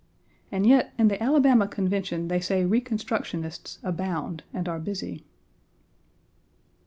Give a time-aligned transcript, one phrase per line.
[0.51, 5.23] And yet in the Alabama Convention they say Reconstructionists abound and are busy.